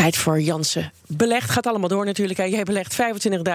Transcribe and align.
Tijd 0.00 0.16
voor 0.16 0.40
Jansen 0.40 0.92
Belegd. 1.06 1.50
Gaat 1.50 1.66
allemaal 1.66 1.88
door 1.88 2.04
natuurlijk. 2.04 2.38
Jij 2.38 2.62
belegt 2.62 2.96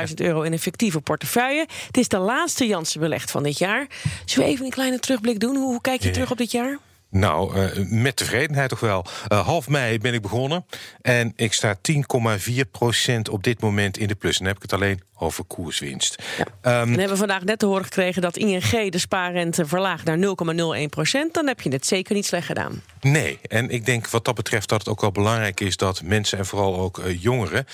25.000 0.08 0.14
euro 0.16 0.42
in 0.42 0.52
een 0.52 0.60
fictieve 0.60 1.02
portefeuille. 1.02 1.68
Het 1.88 1.98
is 1.98 2.08
de 2.08 2.18
laatste 2.18 2.68
Jansen 2.68 3.00
Belegd 3.00 3.32
van 3.32 3.44
dit 3.44 3.58
jaar. 3.58 3.88
Zullen 4.26 4.48
we 4.48 4.54
even 4.54 4.66
een 4.66 4.72
kleine 4.72 5.00
terugblik 5.00 5.40
doen? 5.40 5.56
Hoe, 5.56 5.82
kijk 5.82 6.04
je 6.04 6.12
terug 6.12 6.32
op 6.32 6.38
dit 6.38 6.52
jaar? 6.52 6.80
Nou, 7.16 7.60
uh, 7.60 7.70
met 7.90 8.16
tevredenheid 8.16 8.70
toch 8.70 8.80
wel. 8.80 9.06
Uh, 9.32 9.46
half 9.46 9.70
mei 9.70 10.00
ben 10.00 10.14
ik 10.14 10.22
begonnen 10.22 10.66
en 11.02 11.34
ik 11.36 11.54
sta 11.54 11.76
10,4% 11.76 13.22
op 13.32 13.44
dit 13.44 13.62
moment 13.62 13.98
in 13.98 14.08
de 14.08 14.16
plus. 14.16 14.38
En 14.38 14.38
dan 14.38 14.48
heb 14.48 14.56
ik 14.56 14.62
het 14.62 14.74
alleen 14.74 15.02
over 15.18 15.44
koerswinst. 15.44 16.24
Ja. 16.38 16.82
Um, 16.82 16.82
en 16.82 16.90
hebben 16.90 17.10
we 17.10 17.16
vandaag 17.16 17.44
net 17.44 17.60
te 17.60 17.66
horen 17.66 17.84
gekregen 17.84 18.22
dat 18.22 18.38
ING 18.38 18.92
de 18.92 18.98
spaarrente 18.98 19.66
verlaagt 19.66 20.06
naar 20.06 20.18
0,01%. 20.18 21.32
Dan 21.32 21.48
heb 21.48 21.62
je 21.62 21.70
het 21.70 21.86
zeker 21.86 22.16
niet 22.16 22.26
slecht 22.26 22.46
gedaan. 22.46 22.82
Nee, 23.02 23.40
en 23.48 23.70
ik 23.70 23.86
denk 23.86 24.10
wat 24.10 24.26
dat 24.26 24.36
betreft 24.36 24.70
dat 24.70 24.80
het 24.80 24.90
ook 24.90 25.02
wel 25.02 25.12
belangrijk 25.12 25.60
is 25.60 25.78
dat 25.78 26.02
mensen 26.04 26.38
en 26.38 26.46
vooral 26.46 26.80
ook 26.80 26.98
uh, 26.98 27.22
jongeren 27.22 27.66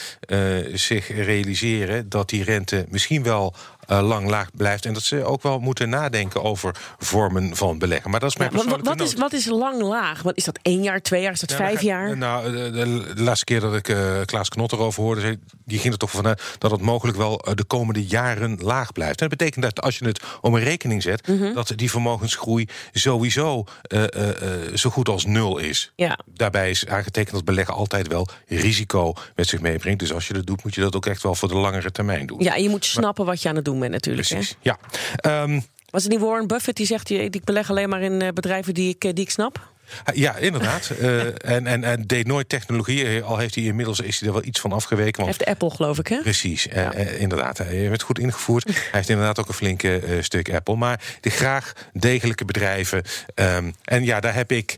zich 0.73 1.07
realiseren 1.07 2.09
dat 2.09 2.29
die 2.29 2.43
rente 2.43 2.85
misschien 2.89 3.23
wel 3.23 3.55
uh, 3.91 4.07
lang 4.07 4.29
laag 4.29 4.49
blijft. 4.53 4.85
En 4.85 4.93
dat 4.93 5.03
ze 5.03 5.23
ook 5.23 5.41
wel 5.41 5.59
moeten 5.59 5.89
nadenken 5.89 6.43
over 6.43 6.75
vormen 6.97 7.55
van 7.55 7.77
beleggen. 7.77 8.11
Maar 8.11 8.19
dat 8.19 8.29
is 8.29 8.37
mijn 8.37 8.51
ja, 8.53 8.63
wat, 8.65 8.79
wat 8.81 9.01
is, 9.01 9.13
wat 9.13 9.33
is 9.33 9.45
lang 9.45 9.81
laag? 9.81 10.21
Wat 10.21 10.37
is 10.37 10.43
dat 10.43 10.59
één 10.61 10.83
jaar, 10.83 11.01
twee 11.01 11.21
jaar, 11.21 11.31
is 11.31 11.39
dat 11.39 11.53
vijf 11.53 11.81
jaar? 11.81 12.17
Nou, 12.17 12.51
de, 12.51 12.71
de, 13.15 13.23
laatste 13.23 13.45
keer 13.45 13.59
dat 13.59 13.75
ik 13.75 13.87
uh, 13.87 14.21
Klaas 14.25 14.49
Knot 14.49 14.71
erover 14.71 15.03
hoorde, 15.03 15.39
die 15.65 15.79
ging 15.79 15.93
er 15.93 15.99
toch 15.99 16.11
vanuit 16.11 16.41
dat 16.57 16.71
het 16.71 16.81
mogelijk 16.81 17.17
wel 17.17 17.45
de 17.55 17.63
komende 17.63 18.05
jaren 18.05 18.57
laag 18.61 18.91
blijft. 18.91 19.21
En 19.21 19.29
dat 19.29 19.37
betekent 19.37 19.63
dat 19.63 19.81
als 19.81 19.97
je 19.97 20.05
het 20.05 20.21
om 20.41 20.55
een 20.55 20.63
rekening 20.63 21.01
zet, 21.01 21.27
mm 21.27 21.37
-hmm. 21.37 21.53
dat 21.53 21.73
die 21.75 21.89
vermogensgroei 21.89 22.67
sowieso 22.91 23.63
zo 24.73 24.89
goed 24.89 25.09
als 25.09 25.25
nul 25.25 25.57
is. 25.57 25.91
Ja. 25.95 26.19
Daarbij 26.25 26.69
is 26.69 26.87
aangetekend 26.87 27.35
dat 27.35 27.45
beleggen 27.45 27.73
altijd 27.73 28.07
wel 28.07 28.27
risico 28.47 29.13
met 29.35 29.47
zich 29.47 29.61
meebrengt. 29.61 29.99
Dus 29.99 30.13
als 30.13 30.27
je 30.27 30.33
dat 30.33 30.45
doet, 30.45 30.63
moet 30.63 30.75
je 30.75 30.81
dat 30.81 30.95
ook 30.95 31.05
echt 31.05 31.23
wel 31.23 31.35
voor 31.35 31.47
de 31.47 31.55
langere 31.55 31.91
termijn 31.91 32.25
doen. 32.25 32.43
Ja, 32.43 32.55
je 32.55 32.69
moet 32.69 32.85
snappen 32.85 33.25
wat 33.25 33.41
je 33.41 33.49
aan 33.49 33.55
het 33.55 33.65
doen 33.65 33.79
natuurlijk. 33.89 34.27
Precies, 34.27 34.57
hè? 34.61 34.71
ja. 35.21 35.43
Um, 35.43 35.63
Was 35.89 36.03
het 36.03 36.11
niet 36.11 36.21
Warren 36.21 36.47
Buffett 36.47 36.77
die 36.77 36.85
zegt... 36.85 37.09
ik 37.09 37.43
beleg 37.43 37.69
alleen 37.69 37.89
maar 37.89 38.01
in 38.01 38.33
bedrijven 38.33 38.73
die 38.73 38.89
ik, 38.89 39.01
die 39.01 39.25
ik 39.25 39.29
snap? 39.29 39.69
Ja, 40.13 40.35
inderdaad. 40.35 40.91
uh, 41.01 41.21
en, 41.55 41.67
en, 41.67 41.83
en 41.83 42.07
deed 42.07 42.27
nooit 42.27 42.49
technologie. 42.49 43.21
Al 43.21 43.37
heeft 43.37 43.55
hij 43.55 43.63
inmiddels 43.63 43.99
is 43.99 44.19
hij 44.19 44.27
er 44.27 44.33
wel 44.33 44.43
iets 44.43 44.59
van 44.59 44.71
afgeweken. 44.71 45.23
Want... 45.23 45.37
Heeft 45.37 45.49
Apple, 45.49 45.69
geloof 45.69 45.99
ik, 45.99 46.07
hè? 46.07 46.21
Precies, 46.21 46.63
ja. 46.63 46.95
uh, 46.95 47.21
inderdaad. 47.21 47.57
Hij 47.57 47.89
werd 47.89 48.01
goed 48.01 48.19
ingevoerd. 48.19 48.63
hij 48.73 48.75
heeft 48.91 49.09
inderdaad 49.09 49.39
ook 49.39 49.47
een 49.47 49.53
flinke 49.53 50.01
uh, 50.07 50.21
stuk 50.21 50.53
Apple. 50.53 50.75
Maar 50.75 51.01
de 51.21 51.29
graag 51.29 51.73
degelijke 51.93 52.45
bedrijven. 52.45 53.03
Um, 53.35 53.73
en 53.83 54.03
ja, 54.03 54.19
daar 54.19 54.35
heb 54.35 54.51
ik 54.51 54.75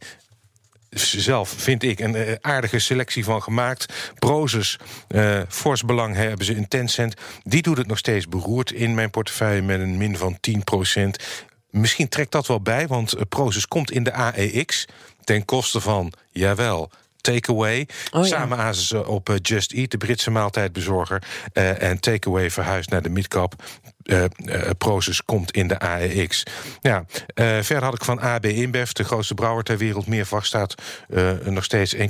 zelf, 0.96 1.50
vind 1.58 1.84
ik, 1.84 2.00
een 2.00 2.16
uh, 2.16 2.32
aardige 2.42 2.80
selectie 2.80 3.24
van 3.24 3.44
gemaakt. 3.44 3.94
Prozus, 4.20 4.80
uh, 5.10 5.42
fors 5.48 5.84
belang 5.84 6.16
hebben 6.16 6.46
ze 6.46 6.56
in 6.56 6.68
Tencent. 6.68 7.14
Die 7.44 7.62
doet 7.62 7.78
het 7.78 7.88
nog 7.88 7.98
steeds 7.98 8.28
beroerd 8.28 8.72
in 8.72 8.94
mijn 8.94 9.10
portefeuille 9.10 9.62
met 9.62 9.80
een 9.80 9.98
min 9.98 10.18
van 10.18 10.38
10% 11.00 11.02
Misschien 11.74 12.10
trekt 12.10 12.32
dat 12.32 12.48
wel 12.48 12.62
bij, 12.62 12.88
want 12.88 13.30
Prozus 13.30 13.68
komt 13.68 13.92
in 13.92 14.04
de 14.04 14.14
AEX 14.14 14.86
ten 15.24 15.46
koste 15.46 15.82
van, 15.82 16.14
jawel, 16.32 16.92
Takeaway. 17.24 17.88
Oh, 18.12 18.24
Samen 18.24 18.58
ja. 18.58 18.64
azen 18.64 18.86
ze 18.86 19.08
op 19.08 19.30
uh, 19.30 19.36
Just 19.42 19.72
Eat, 19.72 19.92
de 19.92 19.98
Britse 19.98 20.32
maaltijdbezorger. 20.32 21.24
Uh, 21.54 21.82
en 21.82 22.00
Takeaway 22.00 22.52
verhuist 22.52 22.90
naar 22.90 23.02
de 23.02 23.10
midcap. 23.10 23.56
Uh, 24.04 24.24
uh, 24.24 24.70
Proces 24.78 25.24
komt 25.24 25.52
in 25.52 25.68
de 25.68 25.80
AEX. 25.80 26.44
Ja, 26.82 27.06
uh, 27.36 27.58
verder 27.62 27.84
had 27.84 27.94
ik 27.94 28.04
van 28.04 28.20
AB 28.20 28.46
InBev, 28.46 28.92
de 28.92 29.04
grootste 29.04 29.34
brouwer 29.34 29.64
ter 29.64 29.78
wereld, 29.78 30.08
meer 30.08 30.28
staat 30.40 30.76
nog 31.44 31.64
steeds 31.64 31.96
1,8% 31.96 32.02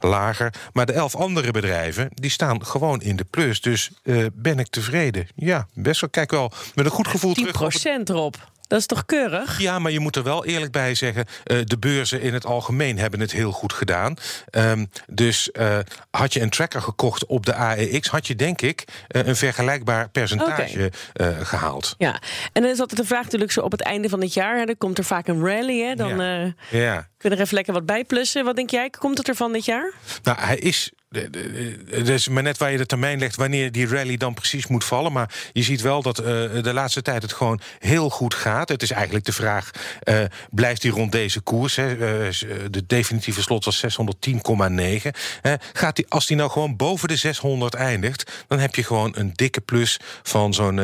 lager. 0.00 0.52
Maar 0.72 0.86
de 0.86 0.92
elf 0.92 1.14
andere 1.14 1.50
bedrijven 1.50 2.08
die 2.14 2.30
staan 2.30 2.66
gewoon 2.66 3.00
in 3.00 3.16
de 3.16 3.24
plus. 3.24 3.60
Dus 3.60 3.90
ben 4.32 4.58
ik 4.58 4.66
tevreden? 4.66 5.28
Ja, 5.34 5.66
best 5.74 6.00
wel. 6.00 6.10
Kijk 6.10 6.30
wel 6.30 6.52
met 6.74 6.84
een 6.84 6.90
goed 6.90 7.08
gevoel 7.08 7.34
10 7.34 7.52
terug. 7.52 7.78
10% 7.78 7.82
erop. 8.04 8.50
Dat 8.70 8.78
is 8.78 8.86
toch 8.86 9.06
keurig? 9.06 9.60
Ja, 9.60 9.78
maar 9.78 9.92
je 9.92 10.00
moet 10.00 10.16
er 10.16 10.22
wel 10.22 10.44
eerlijk 10.44 10.72
bij 10.72 10.94
zeggen... 10.94 11.24
Uh, 11.44 11.58
de 11.64 11.78
beurzen 11.78 12.20
in 12.20 12.34
het 12.34 12.46
algemeen 12.46 12.98
hebben 12.98 13.20
het 13.20 13.32
heel 13.32 13.52
goed 13.52 13.72
gedaan. 13.72 14.14
Um, 14.50 14.90
dus 15.06 15.50
uh, 15.52 15.78
had 16.10 16.32
je 16.32 16.40
een 16.40 16.50
tracker 16.50 16.82
gekocht 16.82 17.26
op 17.26 17.46
de 17.46 17.54
AEX... 17.54 18.08
had 18.08 18.26
je 18.26 18.36
denk 18.36 18.62
ik 18.62 18.84
uh, 19.08 19.26
een 19.26 19.36
vergelijkbaar 19.36 20.08
percentage 20.08 20.90
okay. 21.12 21.44
gehaald. 21.44 21.94
Ja, 21.98 22.20
en 22.52 22.62
dan 22.62 22.70
is 22.70 22.80
altijd 22.80 23.00
de 23.00 23.06
vraag 23.06 23.24
natuurlijk 23.24 23.52
zo 23.52 23.60
op 23.60 23.72
het 23.72 23.82
einde 23.82 24.08
van 24.08 24.20
het 24.20 24.34
jaar... 24.34 24.58
Hè, 24.58 24.64
dan 24.64 24.78
komt 24.78 24.98
er 24.98 25.04
vaak 25.04 25.26
een 25.26 25.46
rally, 25.46 25.80
hè? 25.80 25.94
Dan 25.94 26.20
ja. 26.20 26.54
ja. 26.70 27.08
kunnen 27.16 27.38
er 27.38 27.44
even 27.44 27.56
lekker 27.56 27.74
wat 27.74 27.86
bij 27.86 28.04
plussen. 28.04 28.44
Wat 28.44 28.56
denk 28.56 28.70
jij, 28.70 28.90
komt 28.90 29.18
het 29.18 29.28
er 29.28 29.34
van 29.34 29.52
dit 29.52 29.64
jaar? 29.64 29.92
Nou, 30.22 30.38
hij 30.40 30.56
is 30.56 30.92
het 31.10 32.08
is 32.08 32.28
maar 32.28 32.42
net 32.42 32.58
waar 32.58 32.70
je 32.70 32.76
de 32.76 32.86
termijn 32.86 33.18
legt 33.18 33.36
wanneer 33.36 33.72
die 33.72 33.86
rally 33.86 34.16
dan 34.16 34.34
precies 34.34 34.66
moet 34.66 34.84
vallen. 34.84 35.12
Maar 35.12 35.34
je 35.52 35.62
ziet 35.62 35.80
wel 35.80 36.02
dat 36.02 36.20
uh, 36.20 36.24
de 36.62 36.72
laatste 36.72 37.02
tijd 37.02 37.22
het 37.22 37.32
gewoon 37.32 37.60
heel 37.78 38.10
goed 38.10 38.34
gaat. 38.34 38.68
Het 38.68 38.82
is 38.82 38.90
eigenlijk 38.90 39.24
de 39.24 39.32
vraag: 39.32 39.70
uh, 40.04 40.24
blijft 40.50 40.82
hij 40.82 40.92
rond 40.92 41.12
deze 41.12 41.40
koers? 41.40 41.76
Hè? 41.76 41.92
Uh, 41.92 42.34
de 42.70 42.86
definitieve 42.86 43.42
slot 43.42 43.64
was 43.64 43.84
610,9. 43.84 45.10
gaat 45.72 45.96
die, 45.96 46.06
als 46.08 46.28
hij 46.28 46.36
nou 46.36 46.50
gewoon 46.50 46.76
boven 46.76 47.08
de 47.08 47.16
600 47.16 47.74
eindigt, 47.74 48.44
dan 48.48 48.58
heb 48.58 48.74
je 48.74 48.84
gewoon 48.84 49.12
een 49.16 49.32
dikke 49.34 49.60
plus 49.60 50.00
van 50.22 50.54
zo'n 50.54 50.80
22% 50.80 50.82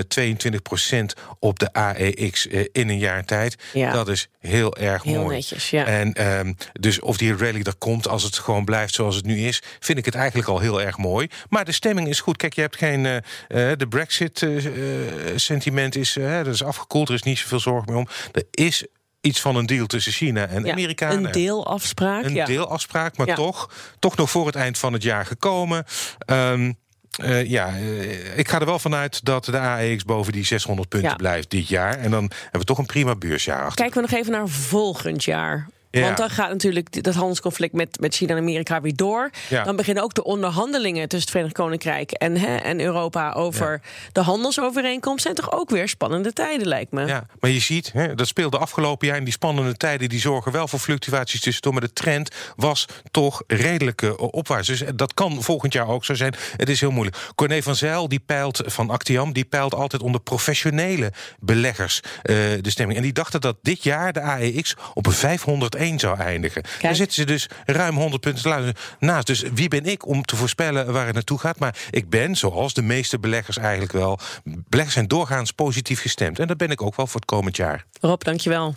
op 1.38 1.58
de 1.58 1.72
AEX 1.72 2.46
in 2.46 2.88
een 2.88 2.98
jaar 2.98 3.24
tijd. 3.24 3.56
Ja. 3.72 3.92
Dat 3.92 4.08
is 4.08 4.28
heel 4.40 4.76
erg 4.76 5.02
heel 5.02 5.22
mooi. 5.22 5.36
Netjes, 5.36 5.70
ja. 5.70 5.84
En 5.84 6.38
um, 6.38 6.56
dus 6.72 7.00
of 7.00 7.16
die 7.16 7.36
rally 7.36 7.60
er 7.62 7.74
komt, 7.78 8.08
als 8.08 8.22
het 8.22 8.38
gewoon 8.38 8.64
blijft 8.64 8.94
zoals 8.94 9.16
het 9.16 9.24
nu 9.24 9.46
is, 9.46 9.62
vind 9.80 9.98
ik 9.98 10.04
het 10.04 10.14
eigenlijk 10.16 10.48
al 10.48 10.58
heel 10.58 10.82
erg 10.82 10.96
mooi. 10.96 11.28
Maar 11.48 11.64
de 11.64 11.72
stemming 11.72 12.08
is 12.08 12.20
goed. 12.20 12.36
Kijk, 12.36 12.54
je 12.54 12.60
hebt 12.60 12.76
geen. 12.76 13.04
Uh, 13.04 13.16
de 13.48 13.86
Brexit-sentiment 13.88 15.96
uh, 15.96 16.02
is, 16.02 16.12
dat 16.44 16.46
is 16.46 16.64
afgekoeld. 16.64 17.08
Er 17.08 17.14
is 17.14 17.22
niet 17.22 17.38
zoveel 17.38 17.60
zorg 17.60 17.86
meer 17.86 17.96
om. 17.96 18.08
Er 18.32 18.44
is 18.50 18.86
iets 19.20 19.40
van 19.40 19.56
een 19.56 19.66
deal 19.66 19.86
tussen 19.86 20.12
China 20.12 20.46
en 20.46 20.64
ja, 20.64 20.72
Amerika. 20.72 21.10
Een 21.10 21.32
deelafspraak. 21.32 22.24
Een 22.24 22.34
ja. 22.34 22.44
deelafspraak, 22.44 23.16
maar 23.16 23.26
ja. 23.26 23.34
toch, 23.34 23.70
toch 23.98 24.16
nog 24.16 24.30
voor 24.30 24.46
het 24.46 24.54
eind 24.54 24.78
van 24.78 24.92
het 24.92 25.02
jaar 25.02 25.26
gekomen. 25.26 25.84
Um, 26.26 26.76
uh, 27.24 27.44
ja, 27.44 27.78
uh, 27.78 28.38
ik 28.38 28.48
ga 28.48 28.60
er 28.60 28.66
wel 28.66 28.78
vanuit 28.78 29.24
dat 29.24 29.44
de 29.44 29.58
AEX 29.58 30.04
boven 30.04 30.32
die 30.32 30.44
600 30.44 30.88
punten 30.88 31.10
ja. 31.10 31.16
blijft 31.16 31.50
dit 31.50 31.68
jaar. 31.68 31.98
En 31.98 32.10
dan 32.10 32.30
hebben 32.42 32.60
we 32.60 32.66
toch 32.66 32.78
een 32.78 32.86
prima 32.86 33.14
beursjaar 33.14 33.64
achter. 33.64 33.84
Kijken 33.84 34.02
we 34.02 34.08
nog 34.10 34.20
even 34.20 34.32
naar 34.32 34.48
volgend 34.48 35.24
jaar. 35.24 35.68
Want 36.00 36.16
dan 36.16 36.30
gaat 36.30 36.50
natuurlijk 36.50 37.02
dat 37.02 37.14
handelsconflict 37.14 37.72
met, 37.72 38.00
met 38.00 38.14
China 38.14 38.32
en 38.32 38.38
Amerika 38.38 38.80
weer 38.80 38.96
door. 38.96 39.30
Dan 39.64 39.76
beginnen 39.76 40.02
ook 40.02 40.14
de 40.14 40.24
onderhandelingen 40.24 41.02
tussen 41.02 41.20
het 41.20 41.30
Verenigd 41.30 41.54
Koninkrijk 41.54 42.10
en, 42.10 42.36
hè, 42.36 42.56
en 42.56 42.80
Europa 42.80 43.32
over 43.32 43.80
de 44.12 44.20
handelsovereenkomst. 44.20 45.22
Zijn 45.22 45.34
toch 45.34 45.52
ook 45.52 45.70
weer 45.70 45.88
spannende 45.88 46.32
tijden, 46.32 46.66
lijkt 46.66 46.92
me. 46.92 47.06
Ja, 47.06 47.26
maar 47.40 47.50
je 47.50 47.60
ziet, 47.60 47.92
hè, 47.92 48.14
dat 48.14 48.26
speelde 48.26 48.58
afgelopen 48.58 49.06
jaar. 49.06 49.16
En 49.16 49.24
die 49.24 49.32
spannende 49.32 49.76
tijden 49.76 50.08
die 50.08 50.20
zorgen 50.20 50.52
wel 50.52 50.68
voor 50.68 50.78
fluctuaties 50.78 51.40
tussendoor. 51.40 51.72
Maar 51.72 51.82
de 51.82 51.92
trend 51.92 52.30
was 52.56 52.86
toch 53.10 53.42
redelijke 53.46 54.18
opwaarts. 54.18 54.68
Dus 54.68 54.82
eh, 54.82 54.88
dat 54.94 55.14
kan 55.14 55.42
volgend 55.42 55.72
jaar 55.72 55.88
ook 55.88 56.04
zo 56.04 56.14
zijn. 56.14 56.34
Het 56.56 56.68
is 56.68 56.80
heel 56.80 56.90
moeilijk. 56.90 57.16
Corné 57.34 57.62
van 57.62 57.76
Zijl, 57.76 58.08
die 58.08 58.20
peilt 58.26 58.62
van 58.66 58.90
Actiam, 58.90 59.32
die 59.32 59.44
peilt 59.44 59.74
altijd 59.74 60.02
onder 60.02 60.20
professionele 60.20 61.12
beleggers 61.40 62.00
eh, 62.00 62.34
de 62.60 62.70
stemming. 62.70 62.98
En 62.98 63.04
die 63.04 63.12
dachten 63.12 63.40
dat 63.40 63.56
dit 63.62 63.82
jaar 63.82 64.12
de 64.12 64.20
AEX 64.20 64.74
op 64.94 65.06
een 65.06 65.12
501 65.12 65.85
zou 65.94 66.18
eindigen. 66.18 66.62
Dan 66.80 66.94
zitten 66.94 67.14
ze 67.14 67.24
dus 67.24 67.48
ruim 67.64 67.96
100 67.96 68.22
punten 68.22 68.74
naast. 68.98 69.26
Dus 69.26 69.42
wie 69.52 69.68
ben 69.68 69.84
ik 69.84 70.06
om 70.06 70.22
te 70.22 70.36
voorspellen 70.36 70.92
waar 70.92 71.04
het 71.04 71.14
naartoe 71.14 71.38
gaat? 71.38 71.58
Maar 71.58 71.76
ik 71.90 72.10
ben, 72.10 72.36
zoals 72.36 72.74
de 72.74 72.82
meeste 72.82 73.18
beleggers 73.18 73.58
eigenlijk 73.58 73.92
wel, 73.92 74.18
beleggers 74.44 74.94
zijn 74.94 75.08
doorgaans 75.08 75.50
positief 75.50 76.00
gestemd. 76.00 76.38
En 76.38 76.46
dat 76.46 76.56
ben 76.56 76.70
ik 76.70 76.82
ook 76.82 76.96
wel 76.96 77.06
voor 77.06 77.20
het 77.20 77.30
komend 77.30 77.56
jaar. 77.56 77.84
Rob, 78.00 78.22
dankjewel. 78.22 78.74